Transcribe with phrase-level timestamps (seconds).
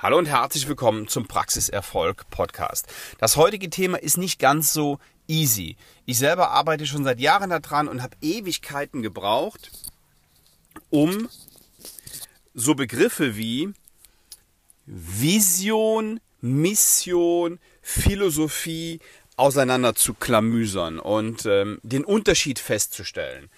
[0.00, 2.86] Hallo und herzlich willkommen zum Praxiserfolg Podcast.
[3.18, 5.76] Das heutige Thema ist nicht ganz so easy.
[6.06, 9.72] Ich selber arbeite schon seit Jahren daran und habe Ewigkeiten gebraucht,
[10.88, 11.28] um
[12.54, 13.72] so Begriffe wie
[14.86, 19.00] Vision, Mission, Philosophie
[19.36, 23.50] auseinander zu klamüsern und ähm, den Unterschied festzustellen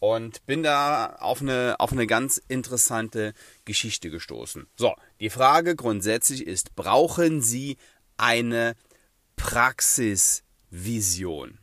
[0.00, 4.66] und bin da auf eine, auf eine ganz interessante Geschichte gestoßen.
[4.76, 7.76] So, die Frage grundsätzlich ist, brauchen Sie
[8.16, 8.74] eine
[9.36, 11.58] Praxisvision?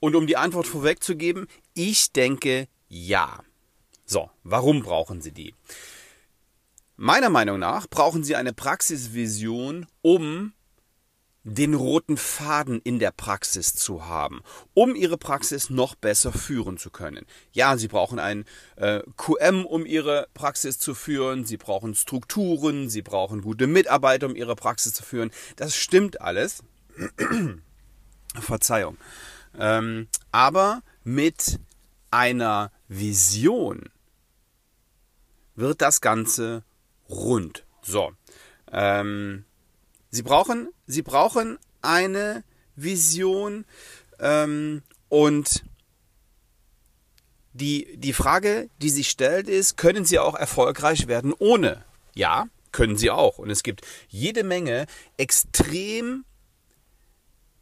[0.00, 3.42] Und um die Antwort vorwegzugeben, ich denke ja.
[4.06, 5.54] So, warum brauchen Sie die?
[6.96, 10.52] Meiner Meinung nach brauchen Sie eine Praxisvision, um
[11.42, 14.42] den roten Faden in der Praxis zu haben,
[14.74, 17.24] um ihre Praxis noch besser führen zu können.
[17.52, 18.44] Ja, sie brauchen ein
[18.76, 24.36] äh, QM, um ihre Praxis zu führen, sie brauchen Strukturen, sie brauchen gute Mitarbeiter, um
[24.36, 25.30] ihre Praxis zu führen.
[25.56, 26.62] Das stimmt alles.
[28.34, 28.98] Verzeihung.
[29.58, 31.58] Ähm, aber mit
[32.10, 33.88] einer Vision
[35.56, 36.64] wird das Ganze
[37.08, 37.64] rund.
[37.82, 38.12] So.
[38.70, 39.44] Ähm,
[40.12, 42.44] Sie brauchen, sie brauchen eine
[42.76, 43.64] Vision
[44.18, 45.64] ähm, und
[47.52, 51.84] die, die Frage, die sich stellt, ist, können Sie auch erfolgreich werden ohne?
[52.14, 53.38] Ja, können Sie auch.
[53.38, 56.24] Und es gibt jede Menge extrem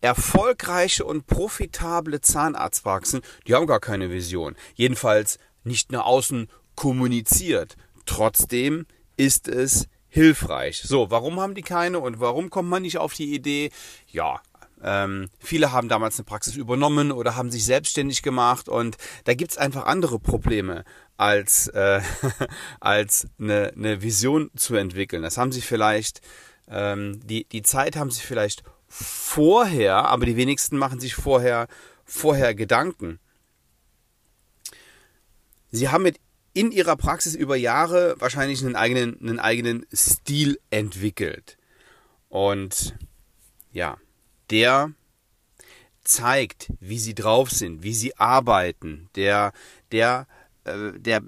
[0.00, 4.54] erfolgreiche und profitable Zahnarztpraxen, die haben gar keine Vision.
[4.74, 7.76] Jedenfalls nicht nach außen kommuniziert.
[8.06, 10.82] Trotzdem ist es hilfreich.
[10.82, 13.70] So, warum haben die keine und warum kommt man nicht auf die Idee?
[14.06, 14.40] Ja,
[14.82, 19.52] ähm, viele haben damals eine Praxis übernommen oder haben sich selbstständig gemacht und da gibt
[19.52, 20.84] es einfach andere Probleme
[21.16, 22.00] als, äh,
[22.80, 25.22] als eine, eine Vision zu entwickeln.
[25.22, 26.20] Das haben sie vielleicht,
[26.68, 31.66] ähm, die, die Zeit haben sie vielleicht vorher, aber die wenigsten machen sich vorher,
[32.04, 33.18] vorher Gedanken.
[35.70, 36.18] Sie haben mit
[36.58, 41.56] in ihrer Praxis über Jahre wahrscheinlich einen eigenen, einen eigenen Stil entwickelt.
[42.28, 42.98] Und
[43.70, 43.96] ja,
[44.50, 44.90] der
[46.02, 49.52] zeigt, wie sie drauf sind, wie sie arbeiten, der,
[49.92, 50.26] der,
[50.64, 51.22] äh, der,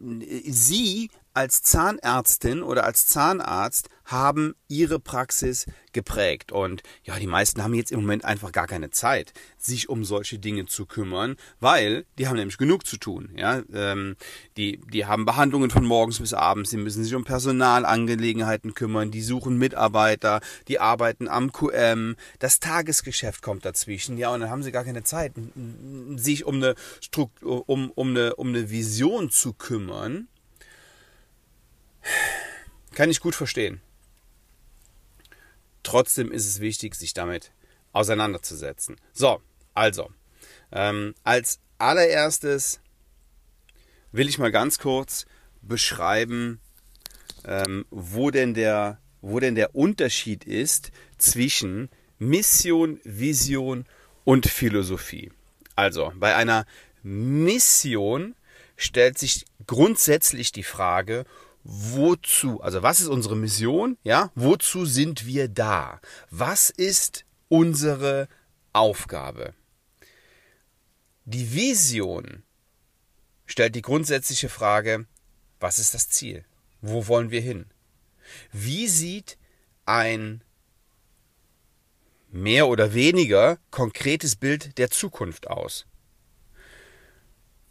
[0.49, 6.53] sie als Zahnärztin oder als Zahnarzt haben ihre Praxis geprägt.
[6.53, 10.39] Und ja, die meisten haben jetzt im Moment einfach gar keine Zeit, sich um solche
[10.39, 13.31] Dinge zu kümmern, weil die haben nämlich genug zu tun.
[13.37, 14.17] Ja, ähm,
[14.57, 19.23] die, die haben Behandlungen von morgens bis abends, sie müssen sich um Personalangelegenheiten kümmern, die
[19.23, 24.73] suchen Mitarbeiter, die arbeiten am QM, das Tagesgeschäft kommt dazwischen, ja, und dann haben sie
[24.73, 25.33] gar keine Zeit,
[26.17, 30.29] sich um eine Struktur, um, um eine, um eine Vision zu kümmern
[32.95, 33.81] kann ich gut verstehen.
[35.91, 37.51] Trotzdem ist es wichtig, sich damit
[37.91, 38.95] auseinanderzusetzen.
[39.13, 39.43] So,
[39.75, 40.09] also,
[40.71, 42.79] ähm, als allererstes
[44.13, 45.27] will ich mal ganz kurz
[45.63, 46.61] beschreiben,
[47.45, 51.89] ähm, wo, denn der, wo denn der Unterschied ist zwischen
[52.21, 53.85] Mission, Vision
[54.23, 55.33] und Philosophie.
[55.75, 56.67] Also, bei einer
[57.03, 58.37] Mission
[58.77, 61.25] stellt sich grundsätzlich die Frage,
[61.65, 66.01] wozu, also was ist unsere Mission, ja, wozu sind wir da?
[66.31, 68.29] Was ist unsere
[68.73, 69.55] Aufgabe?
[71.25, 72.43] Die Vision
[73.47, 75.07] stellt die grundsätzliche Frage,
[75.59, 76.45] was ist das Ziel?
[76.81, 77.67] Wo wollen wir hin?
[78.53, 79.37] Wie sieht
[79.85, 80.43] ein
[82.31, 85.87] mehr oder weniger konkretes Bild der Zukunft aus?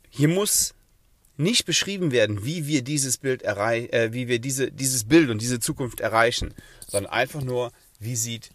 [0.10, 0.74] Hier muss
[1.40, 5.42] nicht beschrieben werden, wie wir dieses Bild erreichen, äh, wie wir diese, dieses Bild und
[5.42, 6.54] diese Zukunft erreichen,
[6.86, 8.52] sondern einfach nur, wie sieht,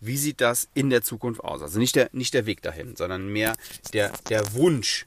[0.00, 1.62] wie sieht das in der Zukunft aus?
[1.62, 3.56] Also nicht der, nicht der Weg dahin, sondern mehr
[3.94, 5.06] der, der Wunsch.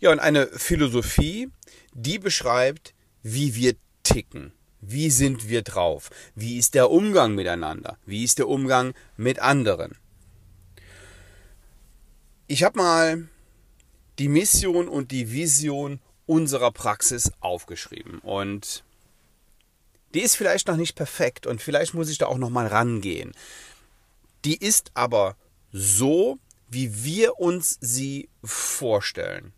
[0.00, 1.50] Ja, und eine Philosophie,
[1.92, 4.52] die beschreibt, wie wir ticken.
[4.80, 6.08] Wie sind wir drauf?
[6.34, 7.98] Wie ist der Umgang miteinander?
[8.06, 9.98] Wie ist der Umgang mit anderen?
[12.46, 13.28] Ich habe mal
[14.20, 18.18] die Mission und die Vision unserer Praxis aufgeschrieben.
[18.18, 18.84] Und
[20.12, 23.32] die ist vielleicht noch nicht perfekt und vielleicht muss ich da auch noch mal rangehen.
[24.44, 25.36] Die ist aber
[25.72, 26.38] so,
[26.68, 29.52] wie wir uns sie vorstellen.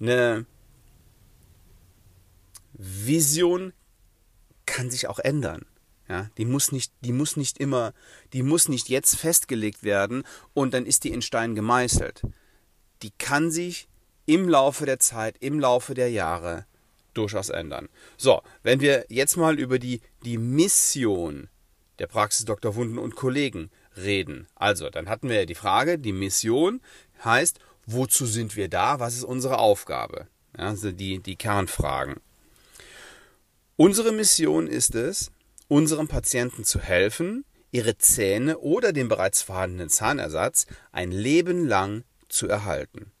[0.00, 0.46] Eine
[2.72, 3.72] Vision
[4.66, 5.64] kann sich auch ändern.
[6.08, 7.94] Ja, die muss nicht, die muss nicht immer,
[8.32, 10.24] die muss nicht jetzt festgelegt werden
[10.54, 12.22] und dann ist die in Stein gemeißelt
[13.02, 13.88] die kann sich
[14.26, 16.66] im Laufe der Zeit, im Laufe der Jahre
[17.14, 17.88] durchaus ändern.
[18.16, 21.48] So, wenn wir jetzt mal über die, die Mission
[21.98, 22.74] der Praxis Dr.
[22.74, 24.46] Wunden und Kollegen reden.
[24.54, 26.80] Also, dann hatten wir ja die Frage, die Mission
[27.22, 29.00] heißt, wozu sind wir da?
[29.00, 30.26] Was ist unsere Aufgabe?
[30.56, 32.16] Ja, also die, die Kernfragen.
[33.76, 35.30] Unsere Mission ist es,
[35.68, 42.48] unseren Patienten zu helfen, ihre Zähne oder den bereits vorhandenen Zahnersatz ein Leben lang zu
[42.48, 43.12] erhalten.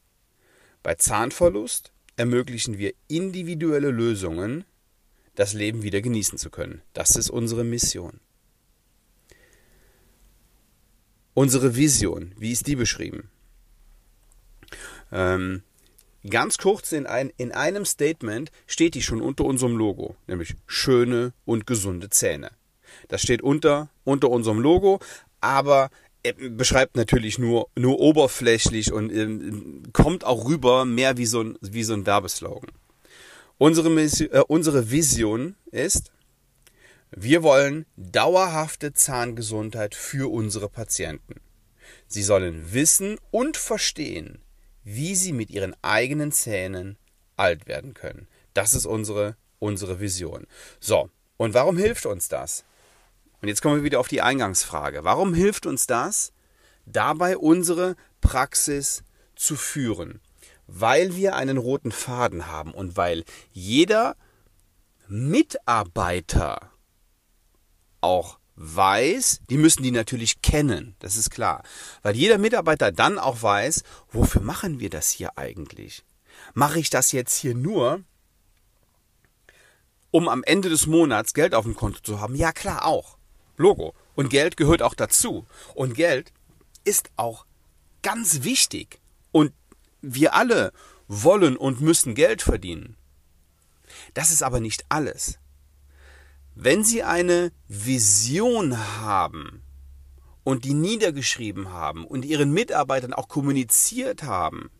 [0.82, 4.64] Bei Zahnverlust ermöglichen wir individuelle Lösungen,
[5.34, 6.82] das Leben wieder genießen zu können.
[6.92, 8.20] Das ist unsere Mission.
[11.34, 13.30] Unsere Vision, wie ist die beschrieben?
[15.12, 15.62] Ähm,
[16.28, 21.32] ganz kurz in, ein, in einem Statement steht die schon unter unserem Logo, nämlich schöne
[21.44, 22.50] und gesunde Zähne.
[23.08, 25.00] Das steht unter, unter unserem Logo,
[25.40, 25.90] aber
[26.22, 31.84] beschreibt natürlich nur, nur oberflächlich und äh, kommt auch rüber mehr wie so ein, wie
[31.84, 32.70] so ein Werbeslogan.
[33.58, 36.12] Unsere, Mission, äh, unsere Vision ist,
[37.10, 41.40] wir wollen dauerhafte Zahngesundheit für unsere Patienten.
[42.06, 44.38] Sie sollen wissen und verstehen,
[44.84, 46.98] wie sie mit ihren eigenen Zähnen
[47.36, 48.28] alt werden können.
[48.54, 50.46] Das ist unsere, unsere Vision.
[50.78, 52.64] So, und warum hilft uns das?
[53.40, 55.04] Und jetzt kommen wir wieder auf die Eingangsfrage.
[55.04, 56.32] Warum hilft uns das,
[56.86, 59.02] dabei unsere Praxis
[59.34, 60.20] zu führen?
[60.66, 64.16] Weil wir einen roten Faden haben und weil jeder
[65.08, 66.70] Mitarbeiter
[68.00, 71.62] auch weiß, die müssen die natürlich kennen, das ist klar.
[72.02, 76.04] Weil jeder Mitarbeiter dann auch weiß, wofür machen wir das hier eigentlich?
[76.54, 78.02] Mache ich das jetzt hier nur,
[80.10, 82.34] um am Ende des Monats Geld auf dem Konto zu haben?
[82.34, 83.19] Ja klar auch.
[83.60, 83.94] Logo.
[84.14, 85.46] Und Geld gehört auch dazu.
[85.74, 86.32] Und Geld
[86.84, 87.44] ist auch
[88.02, 89.00] ganz wichtig.
[89.32, 89.52] Und
[90.00, 90.72] wir alle
[91.08, 92.96] wollen und müssen Geld verdienen.
[94.14, 95.38] Das ist aber nicht alles.
[96.54, 99.62] Wenn Sie eine Vision haben
[100.42, 104.70] und die niedergeschrieben haben und Ihren Mitarbeitern auch kommuniziert haben,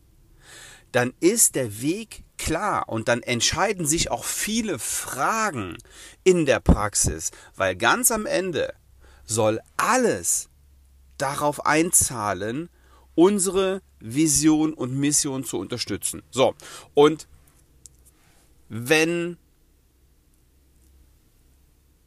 [0.91, 5.77] dann ist der Weg klar und dann entscheiden sich auch viele Fragen
[6.23, 8.73] in der Praxis, weil ganz am Ende
[9.25, 10.49] soll alles
[11.17, 12.69] darauf einzahlen,
[13.15, 16.23] unsere Vision und Mission zu unterstützen.
[16.31, 16.55] So,
[16.93, 17.27] und
[18.69, 19.37] wenn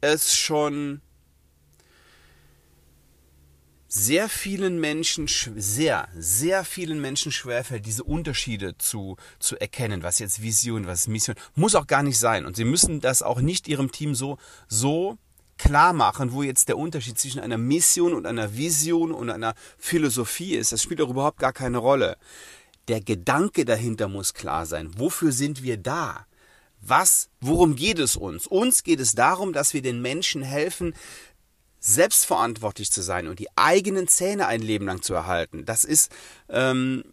[0.01, 1.01] es schon
[3.95, 10.41] sehr vielen Menschen, sehr, sehr vielen Menschen schwerfällt, diese Unterschiede zu, zu erkennen, was jetzt
[10.41, 12.45] Vision, was Mission, muss auch gar nicht sein.
[12.45, 14.37] Und sie müssen das auch nicht ihrem Team so,
[14.67, 15.17] so
[15.57, 20.55] klar machen, wo jetzt der Unterschied zwischen einer Mission und einer Vision und einer Philosophie
[20.55, 20.73] ist.
[20.73, 22.17] Das spielt auch überhaupt gar keine Rolle.
[22.89, 24.91] Der Gedanke dahinter muss klar sein.
[24.97, 26.25] Wofür sind wir da?
[26.81, 28.45] Was, worum geht es uns?
[28.45, 30.93] Uns geht es darum, dass wir den Menschen helfen,
[31.85, 35.65] selbstverantwortlich zu sein und die eigenen Zähne ein Leben lang zu erhalten.
[35.65, 36.11] Das ist
[36.49, 37.03] ähm,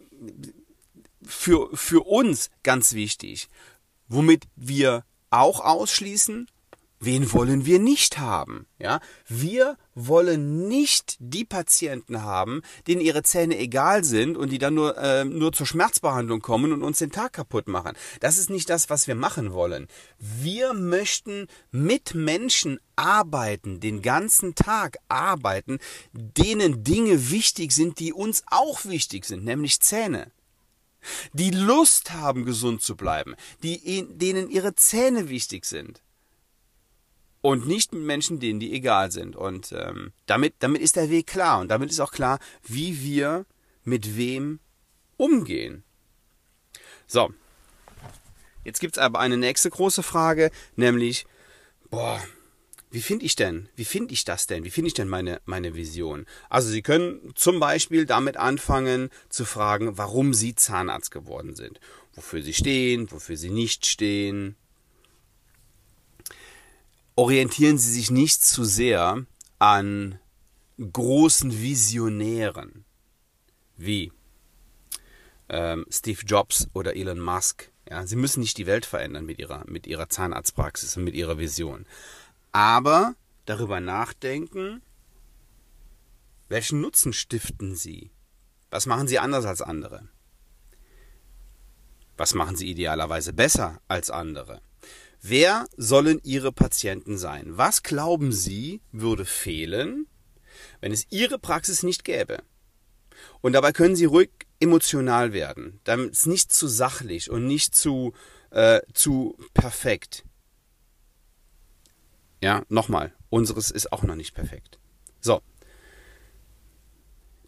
[1.21, 3.49] für, für uns ganz wichtig.
[4.07, 6.47] Womit wir auch ausschließen,
[7.05, 8.65] Wen wollen wir nicht haben?
[8.79, 14.75] Ja, wir wollen nicht die Patienten haben, denen ihre Zähne egal sind und die dann
[14.75, 17.97] nur, äh, nur zur Schmerzbehandlung kommen und uns den Tag kaputt machen.
[18.21, 19.87] Das ist nicht das, was wir machen wollen.
[20.17, 25.79] Wir möchten mit Menschen arbeiten, den ganzen Tag arbeiten,
[26.13, 30.31] denen Dinge wichtig sind, die uns auch wichtig sind, nämlich Zähne
[31.33, 36.01] die Lust haben, gesund zu bleiben, die, denen ihre Zähne wichtig sind
[37.43, 39.35] und nicht mit Menschen, denen die egal sind.
[39.35, 43.45] Und ähm, damit, damit ist der Weg klar und damit ist auch klar, wie wir
[43.83, 44.61] mit wem
[45.17, 45.83] umgehen.
[47.05, 47.33] So,
[48.63, 51.25] jetzt gibt's aber eine nächste große Frage, nämlich,
[51.89, 52.23] boah,
[52.91, 55.75] wie finde ich denn, wie finde ich das denn, wie finde ich denn meine, meine
[55.75, 56.25] Vision?
[56.49, 61.81] Also Sie können zum Beispiel damit anfangen zu fragen, warum Sie Zahnarzt geworden sind,
[62.13, 64.55] wofür Sie stehen, wofür Sie nicht stehen,
[67.15, 69.25] orientieren Sie sich nicht zu sehr
[69.59, 70.19] an
[70.79, 72.85] großen Visionären
[73.77, 74.11] wie
[75.49, 77.71] ähm, Steve Jobs oder Elon Musk.
[77.89, 81.37] Ja, sie müssen nicht die Welt verändern mit ihrer, mit ihrer Zahnarztpraxis und mit ihrer
[81.37, 81.85] Vision.
[82.51, 83.15] Aber
[83.45, 84.81] darüber nachdenken,
[86.49, 88.11] welchen Nutzen stiften sie?
[88.69, 90.07] Was machen sie anders als andere?
[92.17, 94.61] Was machen sie idealerweise besser als andere?
[95.25, 97.57] Wer sollen Ihre Patienten sein?
[97.57, 100.05] Was glauben Sie würde fehlen,
[100.81, 102.43] wenn es Ihre Praxis nicht gäbe?
[103.39, 108.11] Und dabei können Sie ruhig emotional werden, damit es nicht zu sachlich und nicht zu
[108.49, 110.25] äh, zu perfekt.
[112.41, 114.77] Ja, nochmal, unseres ist auch noch nicht perfekt.
[115.21, 115.41] So.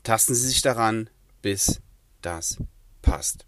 [0.04, 1.10] Tasten Sie sich daran,
[1.42, 1.82] bis
[2.22, 2.58] das
[3.02, 3.46] passt.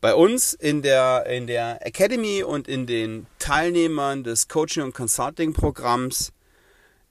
[0.00, 6.32] Bei uns in der, in der Academy und in den Teilnehmern des Coaching- und Consulting-Programms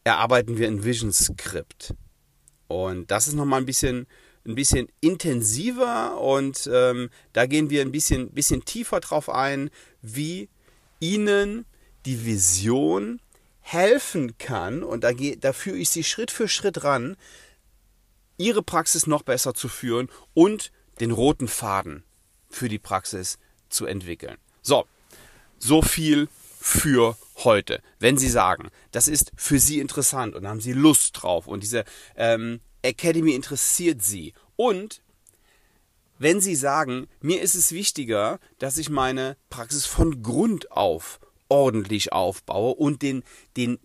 [0.05, 1.93] erarbeiten wir ein Vision Script.
[2.67, 4.07] Und das ist nochmal ein bisschen,
[4.45, 9.69] ein bisschen intensiver und ähm, da gehen wir ein bisschen, bisschen tiefer drauf ein,
[10.01, 10.47] wie
[11.01, 11.65] Ihnen
[12.05, 13.19] die Vision
[13.59, 17.17] helfen kann, und da, da führe ich Sie Schritt für Schritt ran,
[18.37, 22.06] Ihre Praxis noch besser zu führen und den roten Faden
[22.57, 23.37] für die Praxis
[23.69, 24.37] zu entwickeln.
[24.61, 24.85] So,
[25.59, 26.27] so viel
[26.59, 27.81] für heute.
[27.99, 31.85] Wenn Sie sagen, das ist für Sie interessant und haben Sie Lust drauf und diese
[32.15, 35.01] ähm, Academy interessiert Sie und
[36.19, 42.11] wenn Sie sagen, mir ist es wichtiger, dass ich meine Praxis von Grund auf ordentlich
[42.11, 43.23] aufbaue und den,
[43.55, 43.79] den,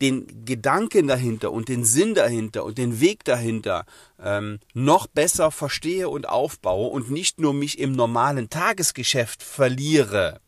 [0.00, 3.84] den Gedanken dahinter und den Sinn dahinter und den Weg dahinter
[4.20, 10.40] ähm, noch besser verstehe und aufbaue und nicht nur mich im normalen Tagesgeschäft verliere,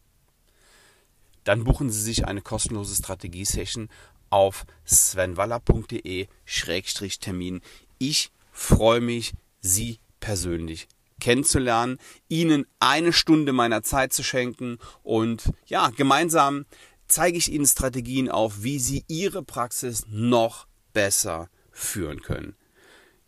[1.45, 3.89] dann buchen Sie sich eine kostenlose Strategiesession
[4.29, 7.61] auf svenwaller.de-termin.
[7.99, 10.87] Ich freue mich, Sie persönlich
[11.21, 16.65] kennenzulernen, Ihnen eine Stunde meiner Zeit zu schenken und ja, gemeinsam
[17.11, 22.55] zeige ich Ihnen Strategien auf, wie Sie Ihre Praxis noch besser führen können.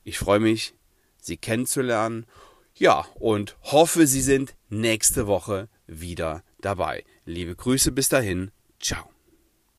[0.05, 0.75] Ich freue mich,
[1.21, 2.27] Sie kennenzulernen.
[2.75, 7.05] Ja, und hoffe, Sie sind nächste Woche wieder dabei.
[7.25, 8.51] Liebe Grüße bis dahin.
[8.81, 9.13] Ciao.